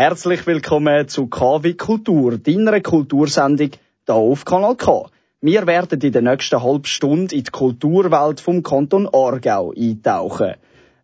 [0.00, 3.72] Herzlich willkommen zu KW Kultur, deiner Kultursendung
[4.06, 5.10] hier auf Kanal K.
[5.42, 10.54] Wir werden in der nächsten halben Stunde in die Kulturwelt vom Kanton Aargau eintauchen.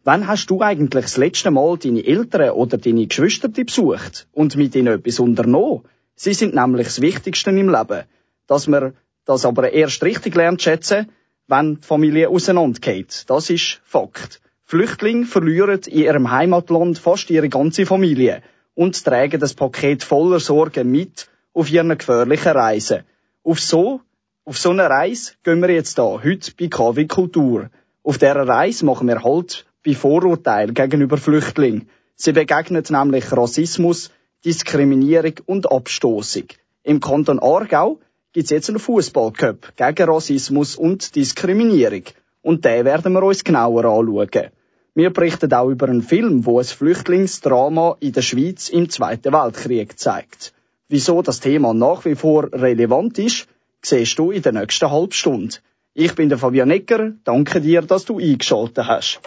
[0.02, 4.74] Wann hast du eigentlich das letzte Mal deine Eltern oder deine Geschwister besucht und mit
[4.74, 5.82] ihnen etwas unternommen?
[6.14, 8.04] Sie sind nämlich das Wichtigste im Leben.
[8.46, 8.94] Dass man
[9.26, 11.12] das aber erst richtig lernt schätzen,
[11.48, 13.24] wenn die Familie auseinandergeht.
[13.26, 14.40] Das ist Fakt.
[14.64, 18.42] Flüchtlinge verlieren in ihrem Heimatland fast ihre ganze Familie
[18.76, 23.02] und tragen das Paket voller Sorgen mit auf ihren gefährlichen Reisen.
[23.42, 24.00] Auf so,
[24.44, 27.70] auf so eine Reise gehen wir jetzt da, heute bei KW Kultur.
[28.04, 31.88] Auf dieser Reise machen wir Halt bei Vorurteilen gegenüber Flüchtlingen.
[32.14, 34.10] Sie begegnen nämlich Rassismus,
[34.44, 36.44] Diskriminierung und Abstoßung.
[36.82, 37.98] Im Kanton Aargau
[38.32, 42.04] gibt's jetzt einen Fußballcup gegen Rassismus und Diskriminierung.
[42.42, 44.50] Und den werden wir uns genauer anschauen.
[44.96, 49.98] Wir berichten auch über einen Film, wo ein Flüchtlingsdrama in der Schweiz im Zweiten Weltkrieg
[49.98, 50.54] zeigt.
[50.88, 53.46] Wieso das Thema nach wie vor relevant ist,
[53.82, 55.56] siehst du in der nächsten Halbstunde.
[55.92, 59.20] Ich bin der Fabian Ecker, danke dir, dass du eingeschaltet hast.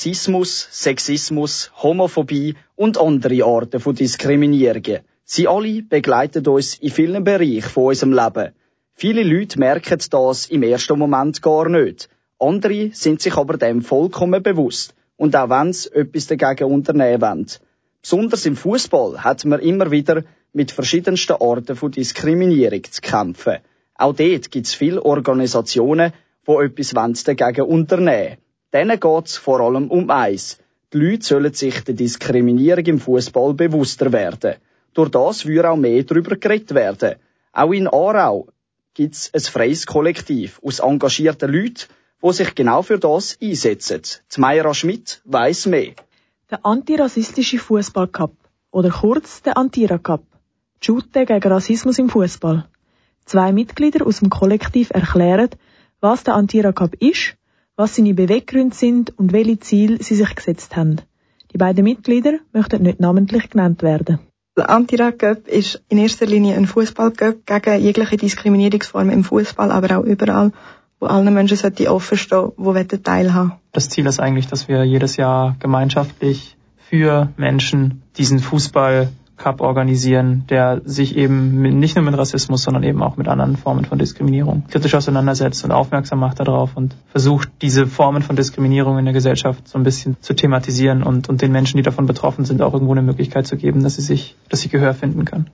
[0.00, 5.00] Rassismus, Sexismus, Homophobie und andere Arten von Diskriminierungen.
[5.24, 8.54] Sie alle begleiten uns in vielen Bereichen von unserem Leben.
[8.94, 12.08] Viele Leute merken das im ersten Moment gar nicht.
[12.38, 17.46] Andere sind sich aber dem vollkommen bewusst und auch wenn sie etwas dagegen unternehmen wollen.
[18.00, 20.24] Besonders im Fußball hat man immer wieder
[20.54, 23.58] mit verschiedensten Arten von Diskriminierung zu kämpfen.
[23.96, 26.14] Auch dort gibt es viele Organisationen,
[26.48, 28.38] die etwas dagegen unternehmen
[28.72, 30.58] Denen geht es vor allem um eins.
[30.92, 34.56] Die Leute sollen sich der Diskriminierung im Fußball bewusster werden.
[34.94, 37.16] Durch das würde auch mehr darüber geredet werden.
[37.52, 38.48] Auch in Aarau
[38.94, 41.86] gibt es ein freies Kollektiv aus engagierten Leuten,
[42.22, 44.02] die sich genau für das einsetzen.
[44.34, 45.94] Die Mayra Schmidt weiss mehr.
[46.50, 48.34] Der antirassistische Fußballcup
[48.70, 50.24] oder kurz der Antira Cup.
[50.80, 52.68] Shooten gegen Rassismus im Fußball.
[53.26, 55.50] Zwei Mitglieder aus dem Kollektiv erklären,
[56.00, 57.36] was der Antira Cup ist,
[57.80, 61.00] was seine Beweggründe sind und welche Ziele sie sich gesetzt haben.
[61.52, 64.18] Die beiden Mitglieder möchten nicht namentlich genannt werden.
[64.56, 70.04] Der Anti-Rap ist in erster Linie ein Fußballcup gegen jegliche Diskriminierungsformen im Fußball, aber auch
[70.04, 70.52] überall,
[70.98, 75.16] wo allen Menschen sollte offen stehen, die teilhaben Das Ziel ist eigentlich, dass wir jedes
[75.16, 79.08] Jahr gemeinschaftlich für Menschen diesen Fußball
[79.40, 83.86] Cup organisieren, der sich eben nicht nur mit Rassismus, sondern eben auch mit anderen Formen
[83.86, 89.06] von Diskriminierung kritisch auseinandersetzt und aufmerksam macht darauf und versucht, diese Formen von Diskriminierung in
[89.06, 92.60] der Gesellschaft so ein bisschen zu thematisieren und, und den Menschen, die davon betroffen sind,
[92.60, 95.48] auch irgendwo eine Möglichkeit zu geben, dass sie sich, dass sie Gehör finden können.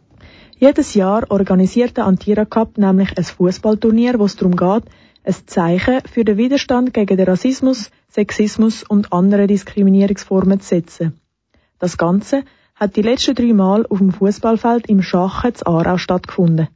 [0.58, 4.82] Jedes Jahr organisiert der Antira Cup nämlich ein Fußballturnier, wo es darum geht,
[5.22, 11.20] ein Zeichen für den Widerstand gegen den Rassismus, Sexismus und andere Diskriminierungsformen zu setzen.
[11.78, 12.42] Das Ganze
[12.76, 16.68] hat die letzten drei Mal auf dem Fußballfeld im Schachen zu Aarau stattgefunden.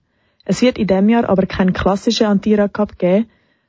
[0.46, 3.26] Es wird in dem Jahr aber kein klassischer Antira Cup geben,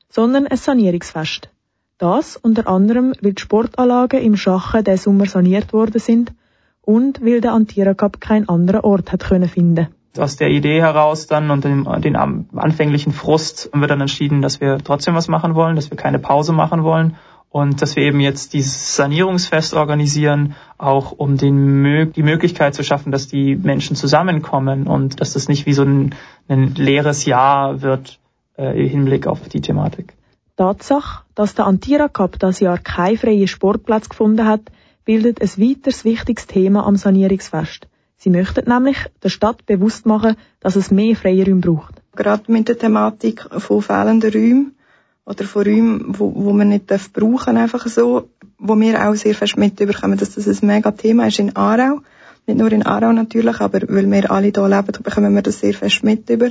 [0.08, 1.50] sondern ein Sanierungsfest.
[1.98, 6.32] Das unter anderem, weil die Sportanlagen im Schachen diesen Sommer saniert worden sind
[6.80, 9.88] und weil der Antira Cup keinen anderen Ort hat können finden.
[10.18, 14.60] Aus der Idee heraus dann und dem, den anfänglichen Frust haben wir dann entschieden, dass
[14.60, 17.16] wir trotzdem was machen wollen, dass wir keine Pause machen wollen
[17.52, 23.12] und dass wir eben jetzt dieses Sanierungsfest organisieren, auch um den, die Möglichkeit zu schaffen,
[23.12, 26.14] dass die Menschen zusammenkommen und dass das nicht wie so ein,
[26.48, 28.18] ein leeres Jahr wird
[28.56, 30.14] äh, im Hinblick auf die Thematik.
[30.56, 34.62] Tatsache, dass der Antira Cup das Jahr keinen freien Sportplatz gefunden hat,
[35.04, 37.86] bildet ein weiteres wichtiges Thema am Sanierungsfest.
[38.16, 42.00] Sie möchten nämlich der Stadt bewusst machen, dass es mehr freie Räume braucht.
[42.16, 44.74] Gerade mit der Thematik von fehlenden Räumen
[45.24, 48.28] oder von Räumen, wo, wo man nicht darf brauchen einfach so,
[48.58, 52.00] wo wir auch sehr fest mitbekommen, dass das ein mega Thema ist in Aarau.
[52.46, 55.74] Nicht nur in Aarau natürlich, aber weil wir alle hier leben, bekommen wir das sehr
[55.74, 56.50] fest mit über.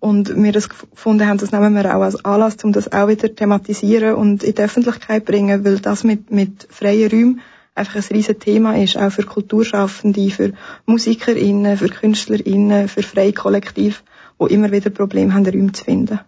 [0.00, 3.34] Und wir das gefunden haben, das nehmen wir auch als Anlass, um das auch wieder
[3.34, 7.40] thematisieren und in die Öffentlichkeit bringen, weil das mit, mit freien Räumen
[7.74, 10.52] einfach ein riesen Thema ist, auch für Kulturschaffende, für
[10.86, 14.02] MusikerInnen, für KünstlerInnen, für freie Kollektiv,
[14.40, 16.20] die immer wieder Probleme haben, Räume zu finden.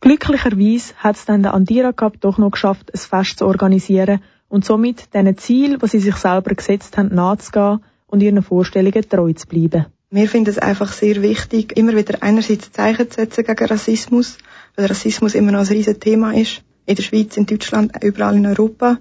[0.00, 4.64] Glücklicherweise hat es dann der Andira Cup doch noch geschafft, ein Fest zu organisieren und
[4.64, 9.46] somit diesen Ziel, die sie sich selber gesetzt haben, nachzugehen und ihren Vorstellungen treu zu
[9.46, 9.86] bleiben.
[10.10, 14.38] Wir finden es einfach sehr wichtig, immer wieder einerseits Zeichen zu setzen gegen Rassismus,
[14.74, 16.62] weil Rassismus immer noch ein riesiges Thema ist.
[16.86, 18.96] In der Schweiz, in Deutschland, überall in Europa.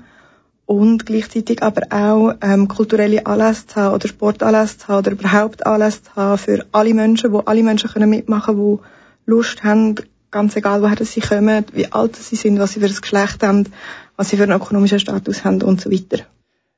[0.66, 5.66] Und gleichzeitig aber auch ähm, kulturelle Anlässe zu haben oder Sportanlässe zu haben oder überhaupt
[5.66, 8.80] Anlässe zu haben für alle Menschen, wo alle Menschen können mitmachen können,
[9.26, 9.96] die Lust haben,
[10.32, 13.66] ganz egal woher sie kommen, wie alt sie sind, was sie für ein Geschlecht haben,
[14.16, 16.24] was sie für einen ökonomischen Status haben und so weiter.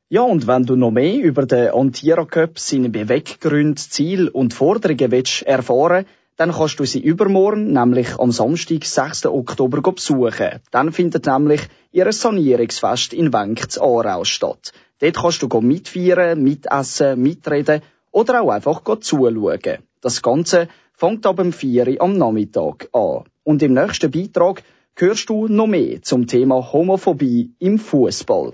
[0.10, 5.12] Ja, und wenn du noch mehr über den Antira Cup, seine Beweggründe, Ziel und Forderungen
[5.12, 6.06] willst erfahren
[6.42, 9.28] dann kannst du sie übermorgen, nämlich am Samstag, 6.
[9.28, 10.60] Oktober, besuchen.
[10.72, 11.62] Dann findet nämlich
[11.92, 14.72] ihr Sanierungsfest in Wenk Aarau statt.
[15.00, 19.80] Dort kannst du mitfeiern, mitessen, mitreden oder auch einfach zuschauen.
[20.02, 23.24] Das Ganze fängt ab dem 4 am Nachmittag an.
[23.44, 24.64] Und im nächsten Beitrag
[24.96, 28.54] hörst du noch mehr zum Thema Homophobie im Fußball.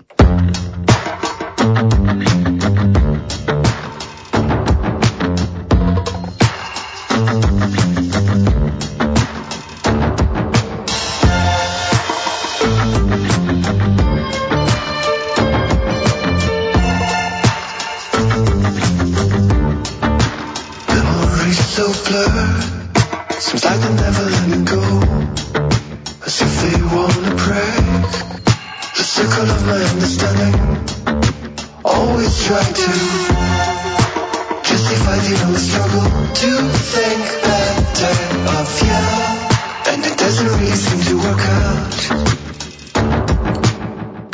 [35.38, 36.02] feel struggle
[36.34, 36.50] to
[36.92, 38.14] think better
[38.58, 39.04] of you,
[39.92, 41.94] and it doesn't really seem to work out.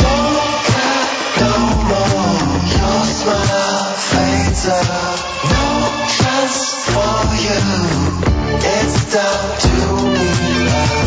[0.01, 1.09] Won't get
[1.45, 1.57] no
[1.91, 2.33] more.
[2.73, 5.19] Your smile fades out.
[5.53, 5.67] No
[6.17, 6.59] chance
[6.89, 7.63] for you.
[8.77, 9.73] It's down to
[10.15, 10.29] me
[10.65, 11.04] now.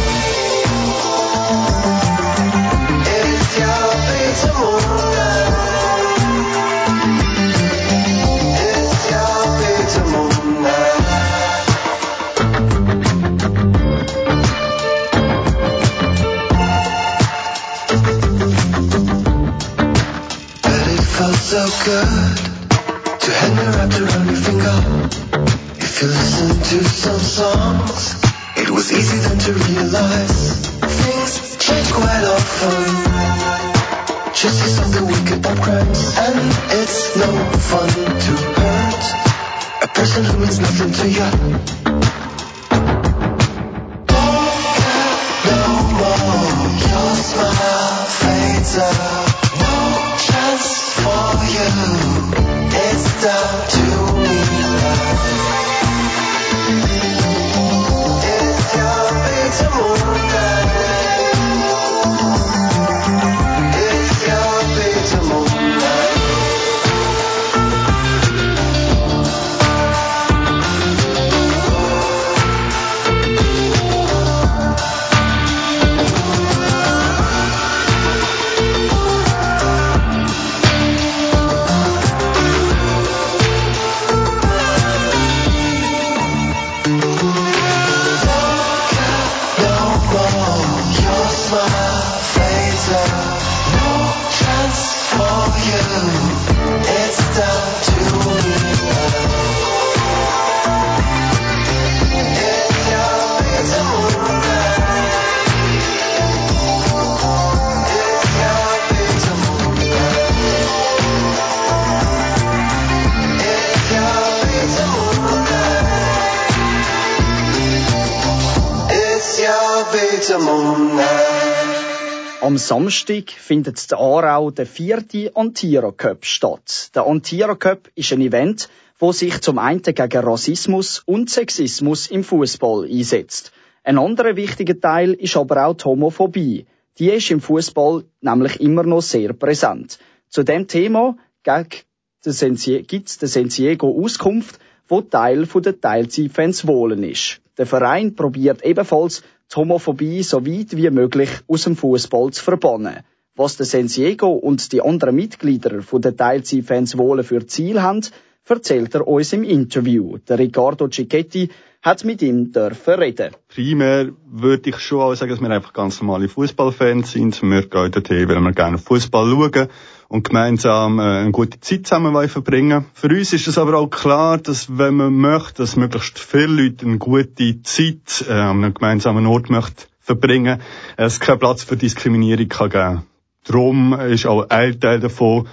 [122.48, 126.92] Am Samstag findet der Aarau der vierte Antiro Cup statt.
[126.96, 132.24] Der Antiro Cup ist ein Event, wo sich zum einen gegen Rassismus und Sexismus im
[132.24, 133.51] Fußball einsetzt.
[133.84, 136.66] Ein anderer wichtiger Teil ist aber auch die Homophobie.
[136.98, 140.00] Die ist im Fußball nämlich immer noch sehr präsent.
[140.30, 141.86] Zu dem Thema gibt
[142.24, 147.42] es der Sensiego Auskunft, wo Teil der Teilzeitfans wohlen ist.
[147.58, 153.00] Der Verein probiert ebenfalls die Homophobie so weit wie möglich aus dem Fußball zu verbannen.
[153.36, 158.02] Was der Sensiego und die anderen Mitglieder von der Teilzeitfans wohl für Ziel haben,
[158.50, 160.18] erzählt er uns im Interview.
[160.27, 161.50] Der Riccardo Cicchetti
[161.82, 163.32] hat mit ihm dürfen reden.
[163.48, 167.42] Primär würde ich schon auch sagen, dass wir einfach ganz normale Fußballfans sind.
[167.42, 169.68] Wir gehen dorthin, weil wir gerne Fußball schauen
[170.10, 174.38] und gemeinsam äh, eine gute Zeit zusammen verbringen Für uns ist es aber auch klar,
[174.38, 179.25] dass wenn man möchte, dass möglichst viele Leute eine gute Zeit äh, an einem gemeinsamen
[179.25, 180.62] Ort möchte verbringen,
[180.96, 183.04] es keinen Platz für Diskriminierung kann geben.
[183.44, 185.48] Darum ist auch ein Teil davon,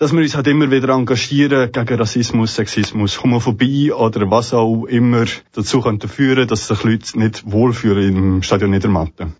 [0.00, 5.26] dass wir uns halt immer wieder engagieren gegen Rassismus, Sexismus, Homophobie oder was auch immer
[5.52, 9.36] dazu könnte führen, dass sich Leute nicht wohlfühlen im Stadion Niedermatten.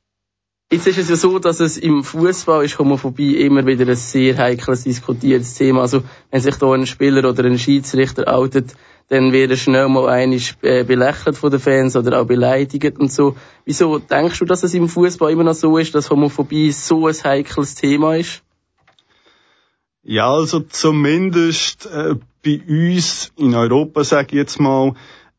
[0.70, 4.36] Jetzt ist es ja so, dass es im Fußball ist Homophobie immer wieder ein sehr
[4.36, 5.80] heikles, diskutiertes Thema.
[5.80, 8.74] Also, wenn sich da ein Spieler oder ein Schiedsrichter outet,
[9.08, 13.10] dann wird er schnell mal einig äh, belächelt von den Fans oder auch beleidigt und
[13.10, 13.34] so.
[13.64, 17.14] Wieso denkst du, dass es im Fußball immer noch so ist, dass Homophobie so ein
[17.14, 18.42] heikles Thema ist?
[20.02, 24.94] Ja, also zumindest äh, bei uns in Europa, sage ich jetzt mal,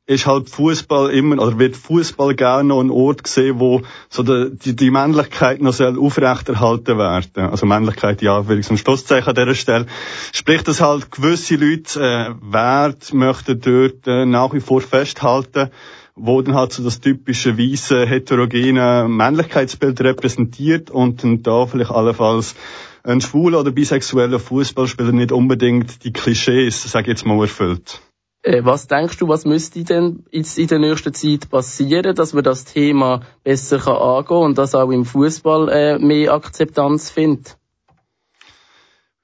[0.05, 4.55] ist halt Fußball immer, oder wird Fußball gerne noch ein Ort gesehen, wo so die,
[4.57, 7.49] die, die Männlichkeit noch soll aufrechterhalten werden.
[7.49, 9.85] Also Männlichkeit, ja, will ich so ein Schlusszeichen an dieser Stelle.
[10.31, 15.69] Sprich, dass halt gewisse Leute äh, Wert möchten dort äh, nach wie vor festhalten,
[16.15, 22.55] wo dann halt so das typische weiße, heterogene Männlichkeitsbild repräsentiert und dann da vielleicht allenfalls
[23.03, 28.01] ein schwuler oder bisexueller Fußballspieler nicht unbedingt die Klischees, sag ich jetzt mal, erfüllt.
[28.43, 32.43] Äh, was denkst du, was müsste denn jetzt in der nächsten Zeit passieren, dass man
[32.43, 37.57] das Thema besser kann angehen und dass auch im Fußball äh, mehr Akzeptanz findet?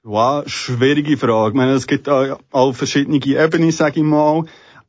[0.04, 1.50] Wow, schwierige Frage.
[1.50, 4.44] Ich meine, es gibt auch, auch verschiedene Ebenen, sage ich mal.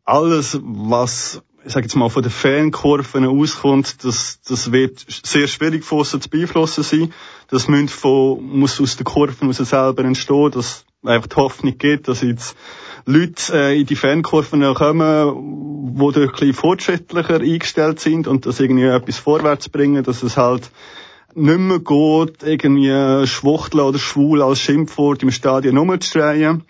[0.05, 5.83] Alles, was ich sage jetzt mal, von den Fankurven auskommt, das, das wird sehr schwierig
[5.83, 7.13] von uns zu beeinflussen sein.
[7.47, 12.07] Das muss, von, muss aus den Kurven aus selber entstehen, dass einfach die Hoffnung gibt,
[12.07, 12.57] dass jetzt
[13.05, 18.59] Leute äh, in die Fankurven kommen, die durch ein bisschen fortschrittlicher eingestellt sind und das
[18.59, 20.71] irgendwie etwas vorwärts bringen, dass es halt
[21.35, 26.63] nicht mehr geht, irgendwie Schwuchtel oder Schwul als Schimpfwort im Stadion rumzuschreien.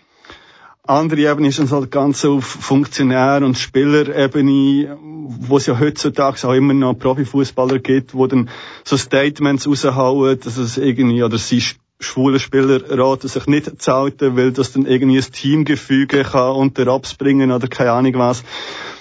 [0.84, 6.54] Andere Ebene ist dann halt ganz auf Funktionär- und Spielerebene, wo es ja heutzutage auch
[6.54, 8.48] immer noch Profifußballer gibt, wo dann
[8.84, 11.62] so Statements raushauen, dass es irgendwie, oder sie
[12.00, 16.88] schwule Spieler raten sich nicht zu outen, weil das dann irgendwie ein Teamgefüge kann unter
[16.88, 18.42] abspringen oder keine Ahnung was.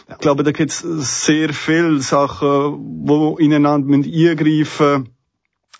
[0.10, 0.80] Ich glaube, da gibt es
[1.24, 5.10] sehr viele Sachen, wo ineinander eingreifen müssen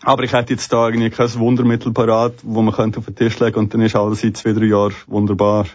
[0.02, 3.40] Aber ich hätte jetzt da irgendwie kein Wundermittel parat, wo man könnte auf den Tisch
[3.40, 5.66] legen und dann ist alles in zwei, drei Jahren wunderbar.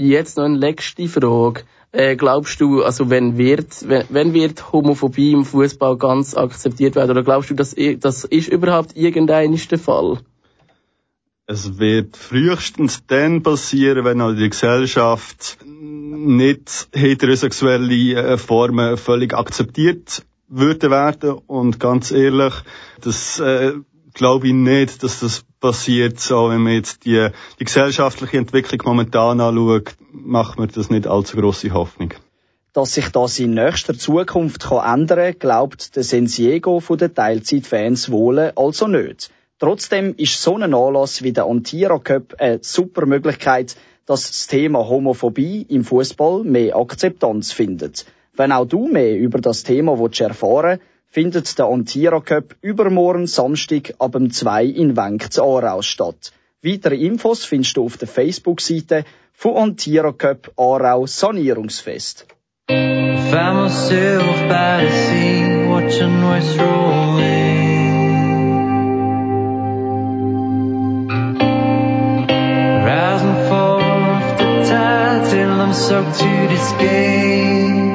[0.00, 1.64] Jetzt noch eine letzte Frage.
[1.90, 7.10] Äh, glaubst du, also wenn wird, wenn, wenn wird Homophobie im Fußball ganz akzeptiert werden?
[7.10, 10.18] Oder glaubst du, dass das ist überhaupt irgendein der Fall?
[11.46, 20.24] Es wird frühestens dann passieren, wenn auch die Gesellschaft nicht heterosexuelle äh, Formen völlig akzeptiert
[20.46, 21.38] würde werden.
[21.48, 22.54] Und ganz ehrlich,
[23.00, 23.72] das äh,
[24.14, 26.20] glaube ich nicht, dass das passiert.
[26.20, 31.36] So, wenn man jetzt die, die gesellschaftliche Entwicklung momentan anschaut, macht man das nicht allzu
[31.36, 32.14] große Hoffnung.
[32.72, 38.52] Dass sich das in nächster Zukunft ändern kann, glaubt der Sensiego von den Teilzeitfans wohl
[38.54, 39.30] also nicht.
[39.58, 43.74] Trotzdem ist so ein Anlass wie der Antira Cup eine super Möglichkeit,
[44.06, 48.06] dass das Thema Homophobie im Fußball mehr Akzeptanz findet.
[48.34, 53.94] Wenn auch du mehr über das Thema willst erfahren findet der Antira Cup übermorgen Samstag
[53.98, 56.32] ab dem 2 in Wenk zu Aarau statt.
[56.62, 62.26] Weitere Infos findest du auf der Facebook-Seite von Antira Cup Aarau Sanierungsfest.
[62.68, 65.48] Myself by the
[74.68, 77.87] tide till I'm soaked to the skin.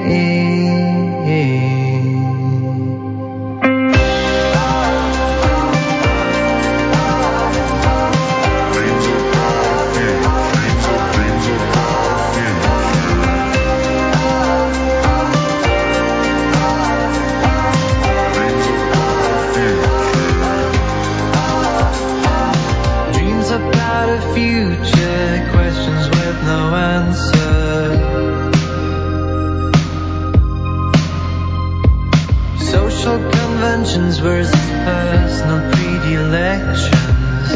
[33.83, 34.49] conscience versus
[34.85, 37.49] personal predilections.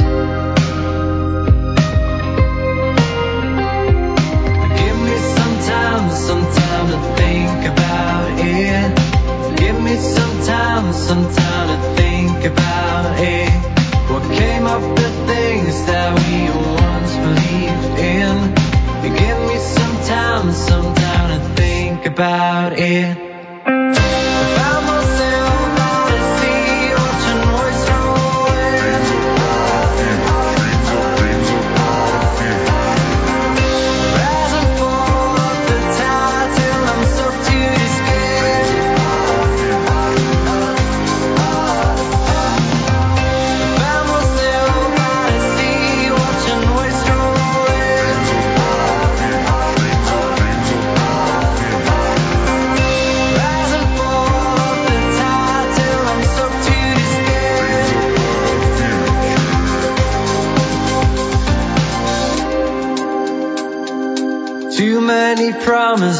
[4.78, 9.58] Give me some time, some time to think about it.
[9.58, 11.37] Give me some time, some time.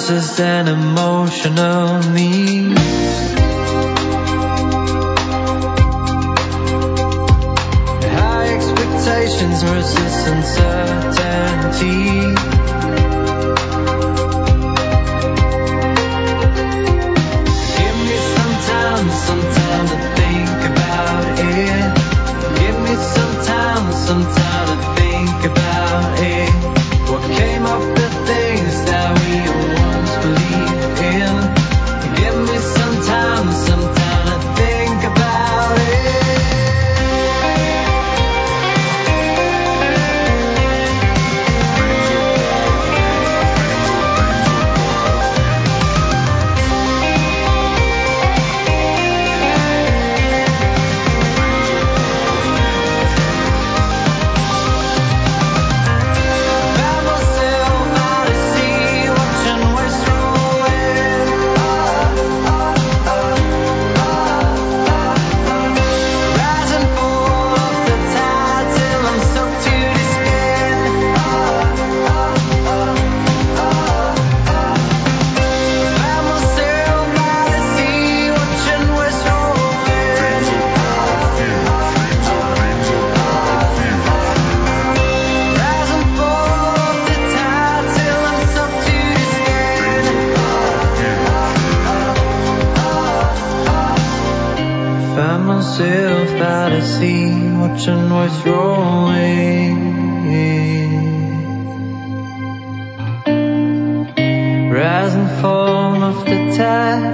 [0.08, 2.27] This is an emotional need.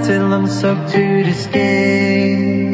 [0.06, 2.64] Till I'm sucked to the skin.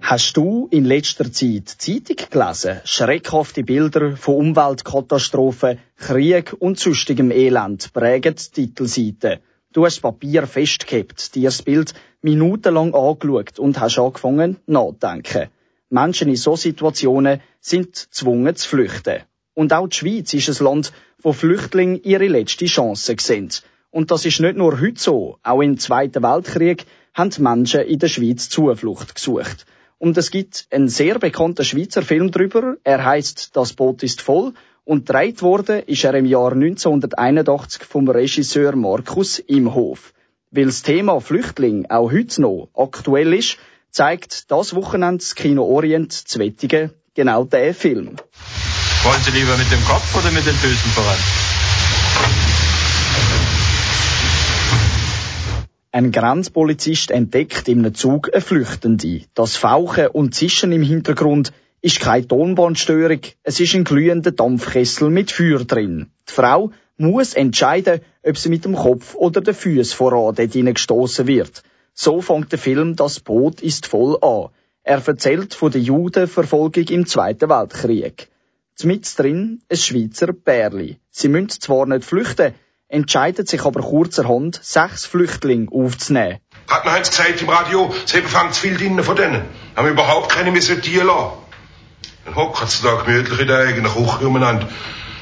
[0.00, 2.80] Hast du in letzter Zeit Zeitung gelesen?
[2.84, 9.40] Schreckhafte Bilder von Umweltkatastrophen, Krieg und sonstigem Elend prägen die Titelseite.
[9.74, 15.48] Du hast das Papier festgehabt, dir das Bild minutenlang angeschaut und hast angefangen nachzudenken.
[15.90, 19.22] Menschen in so Situationen sind gezwungen zu flüchten.
[19.52, 23.50] Und auch die Schweiz ist ein Land, wo Flüchtlinge ihre letzte Chance sehen.
[23.90, 25.38] Und das ist nicht nur heute so.
[25.42, 29.66] Auch im Zweiten Weltkrieg haben Menschen in der Schweiz Zuflucht gesucht.
[29.98, 32.76] Und es gibt einen sehr bekannten Schweizer Film darüber.
[32.84, 34.52] Er heißt Das Boot ist voll.
[34.86, 40.12] Und gedreht worden ist er im Jahr 1981 vom Regisseur Markus Imhof.
[40.50, 43.56] Weil das Thema Flüchtling auch heute noch aktuell ist,
[43.90, 48.16] zeigt das Wochenende das Kino Orient zu Wettigen genau diesen Film.
[49.04, 51.18] Wollen Sie lieber mit dem Kopf oder mit den Füßen voran?
[55.92, 59.22] Ein Grenzpolizist entdeckt einem Zug eine Flüchtende.
[59.32, 61.52] Das Fauchen und Zischen im Hintergrund
[61.84, 66.10] ist keine Tonbandstörung, es ist ein glühender Dampfkessel mit Feuer drin.
[66.26, 71.26] Die Frau muss entscheiden, ob sie mit dem Kopf oder den Füßen voran dort gestoßen
[71.26, 71.62] wird.
[71.92, 74.48] So fängt der Film Das Boot ist voll an.
[74.82, 78.28] Er erzählt von der Judenverfolgung im Zweiten Weltkrieg.
[78.82, 80.96] Mit drin ein Schweizer Bärli.
[81.10, 82.54] Sie müssen zwar nicht flüchten,
[82.88, 86.38] entscheidet sich aber kurzerhand, sechs Flüchtlinge aufzunehmen.
[86.66, 89.42] Hat noch eins gesagt im Radio, sie befangen zu viel drinnen von denen.
[89.76, 91.43] Haben überhaupt keine mehr sortieren lassen.
[92.24, 94.68] Dann hocken sie da gemütlich in der eigenen Küche umeinander,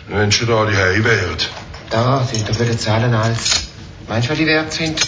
[0.09, 1.39] wenn schon da die Hause wären.
[1.91, 3.69] Da, sie doch wieder zahlen als.
[4.09, 5.01] Meinst du, was die wert sind?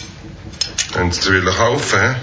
[0.95, 2.15] Wenn sie will kaufen, hä?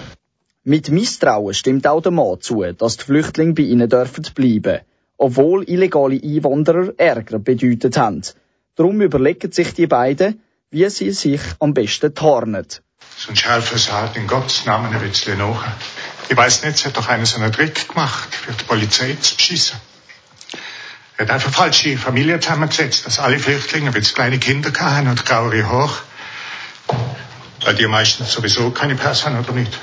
[0.64, 4.82] Mit Misstrauen stimmt auch der Mann zu, dass die Flüchtlinge bei ihnen dürfen bleiben,
[5.18, 8.22] obwohl illegale Einwanderer Ärger bedeutet haben.
[8.76, 12.68] Darum überlegen sich die beiden, wie sie sich am besten tarnen.
[13.18, 15.66] Sonst helfen sie halt in Gottes Namen ein bisschen nach.
[16.30, 19.36] Ich weiß nicht, es hat doch einer so einen Trick gemacht, für die Polizei zu
[19.36, 19.78] beschissen.
[21.18, 25.26] Er hat einfach falsche Familie zusammengesetzt, dass alle Flüchtlinge, wenn sie kleine Kinder hatten und
[25.26, 25.94] graue Haare,
[27.64, 29.78] weil die meistens sowieso keine Pass haben oder nicht.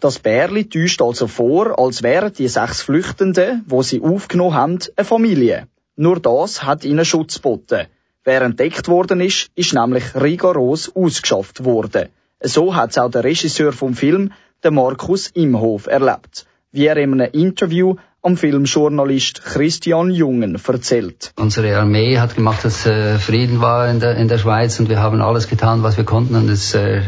[0.00, 5.04] Das Bärli täuscht also vor, als wären die sechs Flüchtenden, wo sie aufgenommen haben, eine
[5.04, 5.66] Familie.
[5.96, 7.88] Nur das hat ihnen Schutz geboten.
[8.22, 12.10] Wer entdeckt worden ist, ist nämlich rigoros ausgeschafft worden.
[12.40, 16.46] So hat es auch der Regisseur vom Film, der Markus Imhof, erlebt.
[16.72, 21.32] Wie er in einem Interview am Filmjournalist Christian Jungen erzählt.
[21.36, 25.00] Unsere Armee hat gemacht, dass äh, Frieden war in der, in der Schweiz und wir
[25.00, 27.00] haben alles getan, was wir konnten und es, äh,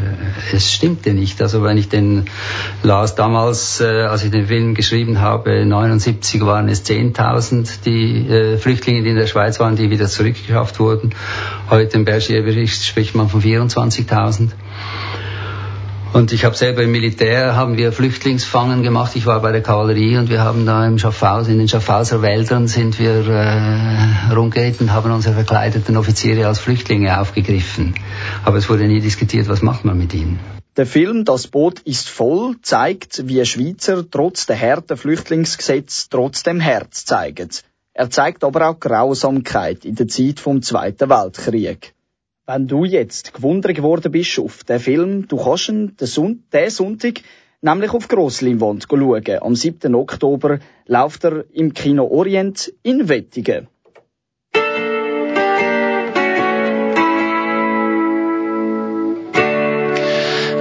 [0.52, 1.42] es stimmte nicht.
[1.42, 2.26] Also wenn ich den
[2.84, 8.56] las damals, äh, als ich den Film geschrieben habe, 79 waren es 10.000 die äh,
[8.56, 11.12] Flüchtlinge, die in der Schweiz waren, die wieder zurückgeschafft wurden.
[11.68, 14.50] Heute im Bergier-Bericht spricht man von 24.000.
[16.12, 19.14] Und ich habe selber im Militär, haben wir Flüchtlingsfangen gemacht.
[19.14, 22.66] Ich war bei der Kavallerie und wir haben da im Schaffhaus, in den Schaffhauser Wäldern
[22.66, 27.94] sind wir äh, rumgeritten, haben unsere verkleideten Offiziere als Flüchtlinge aufgegriffen.
[28.44, 30.40] Aber es wurde nie diskutiert, was macht man mit ihnen.
[30.76, 37.04] Der Film Das Boot ist voll zeigt, wie Schweizer trotz der harten Flüchtlingsgesetz trotzdem Herz
[37.04, 37.50] zeigen.
[37.92, 41.94] Er zeigt aber auch Grausamkeit in der Zeit vom Zweiten Weltkrieg.
[42.52, 46.68] Wenn du jetzt gewundert geworden bist auf den Film, du kannst ihn den, Son den
[46.68, 47.20] Sonntag
[47.62, 49.38] nämlich auf Grossleinwand schauen.
[49.40, 49.94] Am 7.
[49.94, 53.68] Oktober läuft er im Kino Orient in Wettigen.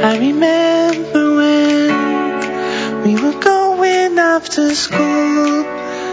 [0.04, 1.96] I remember when
[3.04, 5.66] we were going after school.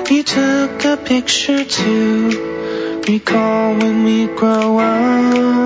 [0.09, 2.31] You took a picture to
[3.07, 5.66] recall when we grow up.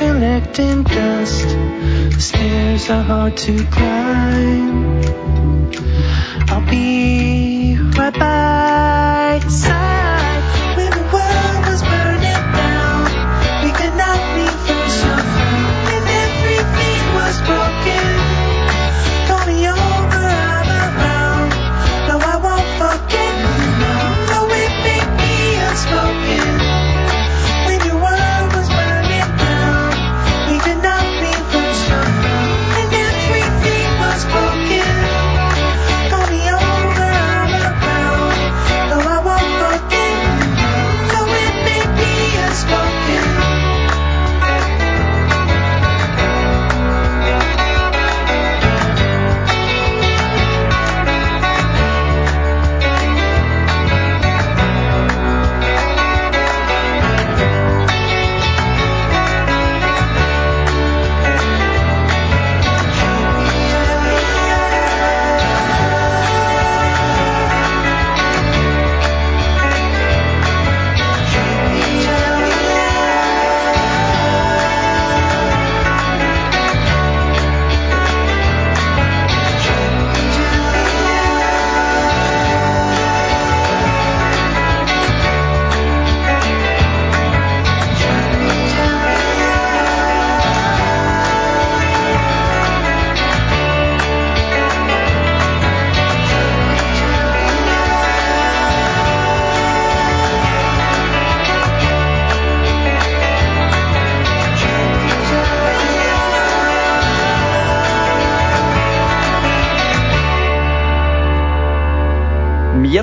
[0.00, 1.48] collecting dust,
[2.14, 5.02] the stairs are hard to climb.
[6.48, 10.09] I'll be right by side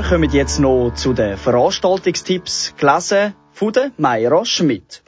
[0.08, 5.04] kommen jetzt noch zu den Veranstaltungstipps, gelesen von Mayra Schmidt.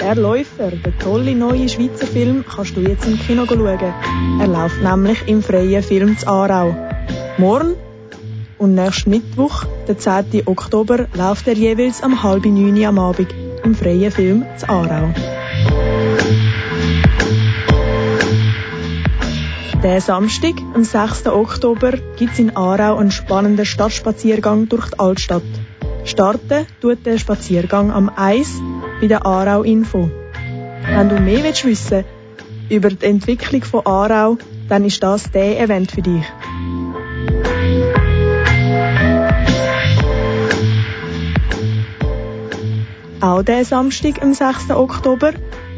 [0.00, 3.94] Der Läufer, der tolle neue Schweizer Film, kannst du jetzt im Kino schauen.
[4.40, 6.76] Er läuft nämlich im freien Film zu Aarau.
[7.36, 7.74] Morgen
[8.58, 10.46] und nächsten Mittwoch, der 10.
[10.46, 15.12] Oktober, läuft er jeweils am halb neun am Abend im freien Film zu Aarau.
[19.82, 21.28] Der Samstag, am 6.
[21.28, 25.44] Oktober, gibt es in Aarau einen spannenden Stadtspaziergang durch die Altstadt.
[26.04, 28.60] Starten tut der Spaziergang am Eis
[29.00, 30.10] bei der Aarau Info.
[30.84, 32.04] Wenn du mehr willst wissen
[32.68, 34.38] über die Entwicklung von Aarau,
[34.68, 36.24] dann ist das der Event für dich.
[43.20, 44.70] Auch der Samstag, am 6.
[44.70, 45.34] Oktober,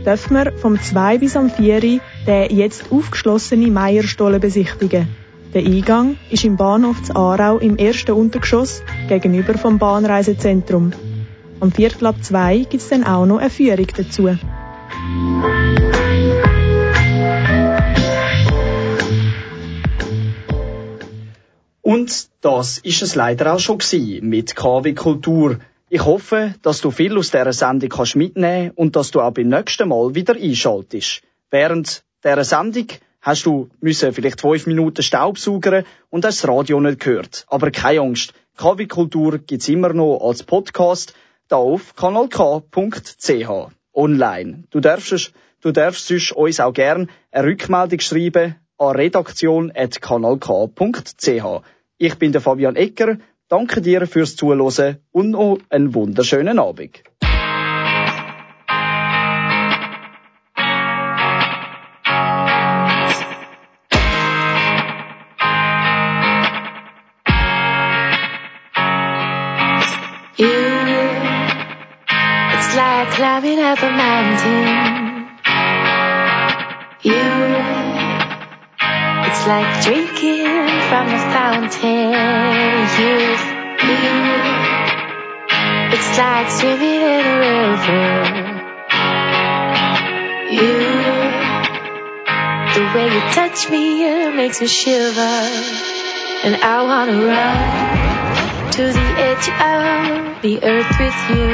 [0.06, 5.08] dürfen wir vom 2 bis am 4 den jetzt aufgeschlossene Meierstollen besichtigen.
[5.54, 10.92] Der Eingang ist im Bahnhof zu Aarau im ersten Untergeschoss gegenüber vom Bahnreisezentrum.
[11.58, 14.30] Am Viertel ab 2 gibt es dann auch noch eine Führung dazu.
[21.82, 23.78] Und das ist es leider auch schon
[24.22, 25.58] mit KW Kultur.
[25.88, 29.48] Ich hoffe, dass du viel aus dieser Sendung kannst mitnehmen und dass du auch beim
[29.48, 31.22] nächsten Mal wieder einschaltest.
[31.50, 32.86] Während dieser Sendung
[33.20, 37.44] hast du müssen vielleicht fünf Minuten Staubsaugern und hast das Radio nicht gehört.
[37.48, 38.32] Aber keine Angst.
[38.56, 41.14] KW Kultur gibt's immer noch als Podcast
[41.48, 44.64] da auf kanalk.ch online.
[44.70, 51.62] Du darfst, du darfst uns auch gern eine Rückmeldung schreiben an redaktion.kanalk.ch.
[51.98, 53.18] Ich bin der Fabian Ecker.
[53.48, 57.02] Danke dir fürs Zuhören und noch einen wunderschönen Abend.
[79.40, 80.44] It's like drinking
[80.90, 82.12] from a fountain.
[83.00, 83.16] You,
[83.88, 84.12] you,
[85.96, 88.04] it's like swimming in a river.
[90.50, 90.76] You,
[92.74, 95.40] the way you touch me it makes me shiver,
[96.44, 101.48] and I wanna run to the edge of the earth with you.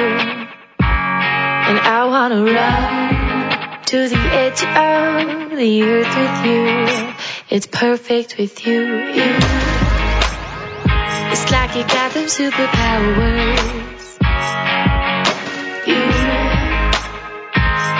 [0.81, 7.26] And I wanna run to the edge of the earth with you.
[7.49, 8.83] It's perfect with you.
[9.15, 9.37] you.
[11.31, 13.63] It's like you got them superpowers.
[15.87, 15.95] You,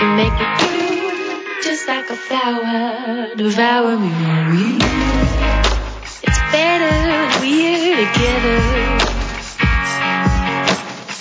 [0.01, 3.37] you make me feel just like a flower.
[3.37, 4.79] Devour me, Marie.
[6.27, 6.97] It's better
[7.39, 8.61] we're together.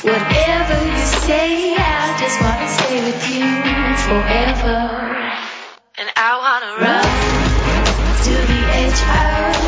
[0.01, 3.45] Whatever you say, I just wanna stay with you
[4.07, 5.05] forever.
[5.97, 7.04] And I wanna run
[9.03, 9.64] out